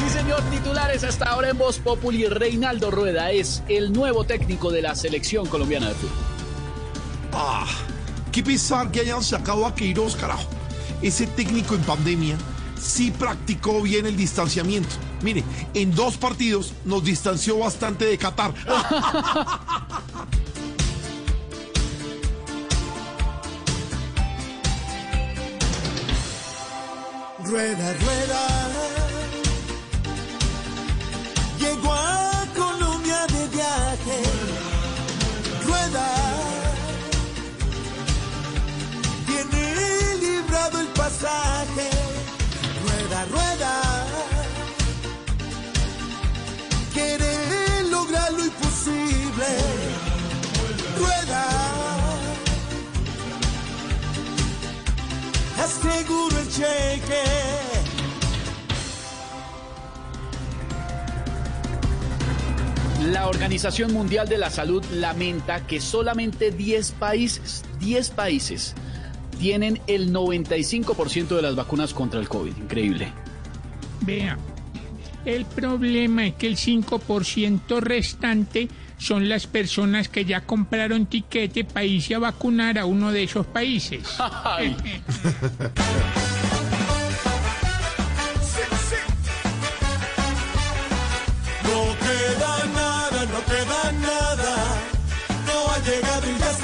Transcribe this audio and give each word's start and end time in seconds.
Sí, 0.00 0.08
señor. 0.10 0.40
Titulares 0.50 1.04
hasta 1.04 1.26
ahora 1.26 1.50
en 1.50 1.58
Voz 1.58 1.78
Populi. 1.78 2.26
Reinaldo 2.26 2.90
Rueda 2.90 3.30
es 3.30 3.62
el 3.68 3.92
nuevo 3.92 4.24
técnico 4.24 4.70
de 4.70 4.82
la 4.82 4.94
selección 4.94 5.46
colombiana 5.46 5.88
de 5.88 5.94
fútbol. 5.94 6.16
Ah, 7.32 7.66
qué 8.32 8.42
pesar 8.42 8.90
que 8.90 9.00
hayan 9.00 9.22
sacado 9.22 9.66
a 9.66 9.74
Queiroz, 9.74 10.16
carajo. 10.16 10.48
Ese 11.02 11.26
técnico 11.26 11.74
en 11.74 11.82
pandemia 11.82 12.36
sí 12.80 13.10
practicó 13.10 13.82
bien 13.82 14.06
el 14.06 14.16
distanciamiento. 14.16 14.90
Mire, 15.22 15.44
en 15.74 15.94
dos 15.94 16.16
partidos 16.16 16.72
nos 16.84 17.04
distanció 17.04 17.58
bastante 17.58 18.06
de 18.06 18.16
Qatar. 18.18 18.54
Rueda, 27.44 27.94
rueda. 27.94 28.89
La 63.10 63.28
Organización 63.28 63.94
Mundial 63.94 64.28
de 64.28 64.36
la 64.36 64.50
Salud 64.50 64.84
lamenta 64.92 65.66
que 65.66 65.80
solamente 65.80 66.50
10 66.50 66.92
países, 66.92 67.64
10 67.80 68.10
países, 68.10 68.74
tienen 69.38 69.80
el 69.86 70.12
95% 70.12 71.28
de 71.28 71.42
las 71.42 71.56
vacunas 71.56 71.94
contra 71.94 72.20
el 72.20 72.28
COVID. 72.28 72.54
Increíble. 72.56 73.10
Vea, 74.02 74.36
el 75.24 75.46
problema 75.46 76.26
es 76.26 76.34
que 76.34 76.46
el 76.46 76.56
5% 76.56 77.80
restante 77.80 78.68
son 78.98 79.30
las 79.30 79.46
personas 79.46 80.08
que 80.08 80.26
ya 80.26 80.42
compraron 80.42 81.06
tiquete 81.06 81.64
para 81.64 81.86
irse 81.86 82.14
a 82.14 82.18
vacunar 82.18 82.78
a 82.78 82.84
uno 82.84 83.12
de 83.12 83.22
esos 83.22 83.46
países. 83.46 84.06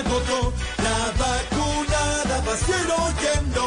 agotó. 0.00 0.52
La 0.78 0.98
vacunada 1.22 2.36
va 2.46 2.54
oyendo. 3.08 3.64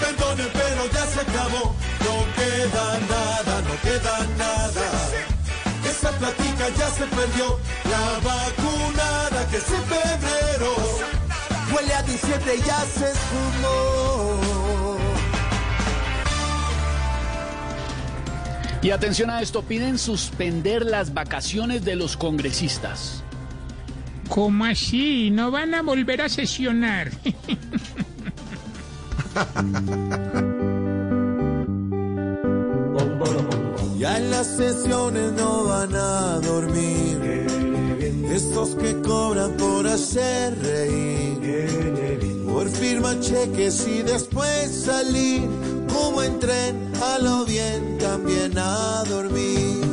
Perdone, 0.00 0.44
pero 0.52 0.82
ya 0.92 1.06
se 1.06 1.20
acabó. 1.20 1.74
No 2.04 2.14
queda 2.36 2.86
nada, 3.14 3.62
no 3.62 3.74
queda 3.82 4.26
nada. 4.36 4.88
Esa 5.88 6.10
platica 6.12 6.68
ya 6.78 6.88
se 6.90 7.04
perdió. 7.06 7.58
La 7.90 8.06
vacunada 8.30 9.46
que 9.50 9.56
es 9.56 9.70
en 9.70 9.84
febrero. 9.84 10.74
Huele 11.72 11.94
a 11.94 12.02
diciembre 12.02 12.56
y 12.56 12.62
ya 12.62 12.80
se 12.96 13.10
esfumó. 13.10 14.38
Y 18.80 18.90
atención 18.90 19.28
a 19.28 19.42
esto, 19.42 19.62
piden 19.62 19.98
suspender 19.98 20.86
las 20.86 21.12
vacaciones 21.12 21.84
de 21.84 21.96
los 21.96 22.16
congresistas. 22.16 23.24
¿Cómo 24.28 24.64
así? 24.64 25.30
¿No 25.30 25.50
van 25.50 25.74
a 25.74 25.82
volver 25.82 26.22
a 26.22 26.28
sesionar? 26.28 27.10
Ya 33.98 34.16
en 34.16 34.30
las 34.30 34.46
sesiones 34.46 35.32
no 35.32 35.64
van 35.64 35.92
a 35.92 36.38
dormir. 36.38 37.48
Estos 38.30 38.76
que 38.76 39.00
cobran 39.00 39.56
por 39.56 39.88
hacer 39.88 40.56
reír. 40.62 42.44
Por 42.46 42.68
firmar 42.68 43.18
cheques 43.18 43.88
y 43.88 44.02
después 44.02 44.84
salir. 44.84 45.48
Como 45.92 46.22
en 46.22 46.38
tren, 46.38 46.92
a 47.02 47.18
lo 47.18 47.44
bien 47.44 47.98
también 47.98 48.56
a 48.56 49.02
dormir. 49.08 49.87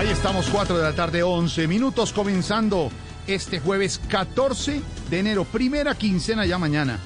Ahí 0.00 0.08
estamos, 0.08 0.48
4 0.48 0.78
de 0.78 0.82
la 0.82 0.94
tarde, 0.94 1.22
11 1.22 1.68
minutos, 1.68 2.14
comenzando 2.14 2.90
este 3.26 3.60
jueves 3.60 4.00
14 4.08 4.80
de 5.10 5.18
enero, 5.18 5.44
primera 5.44 5.94
quincena 5.94 6.46
ya 6.46 6.56
mañana, 6.56 6.98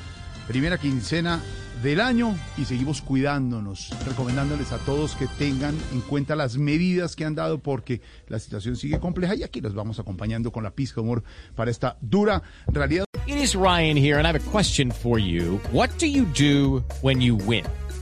primera 0.47 0.78
quincena 0.78 1.43
del 1.82 2.00
año 2.00 2.38
y 2.56 2.66
seguimos 2.66 3.03
cuidándonos, 3.03 3.91
recomendándoles 4.06 4.71
a 4.71 4.78
todos 4.78 5.16
que 5.16 5.27
tengan 5.27 5.77
en 5.93 6.03
cuenta 6.03 6.37
las 6.37 6.56
medidas 6.56 7.16
que 7.16 7.25
han 7.25 7.34
dado 7.34 7.59
porque 7.59 8.00
la 8.28 8.38
situación 8.38 8.77
sigue 8.77 9.00
compleja 9.00 9.34
y 9.34 9.43
aquí 9.43 9.61
los 9.61 9.75
vamos 9.75 9.99
acompañando 9.99 10.53
con 10.53 10.62
la 10.62 10.71
pizca 10.71 11.00
de 11.00 11.00
humor 11.00 11.25
para 11.56 11.72
esta 11.72 11.97
dura 12.00 12.44
realidad. 12.69 13.06
It 13.26 13.38
is 13.38 13.56
Ryan 13.56 13.97
here, 13.97 14.19
and 14.19 14.25
I 14.25 14.28
have 14.28 14.41
a 14.41 14.50
question 14.53 14.93
for 14.93 15.19
you. 15.19 15.61
What 15.72 15.91
do 15.99 16.06
you 16.06 16.26
do 16.26 16.84
when 17.03 17.21
you 17.21 17.34
win? 17.34 17.65